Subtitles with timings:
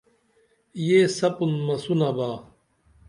[0.85, 2.29] یہ سپُن مسونہ با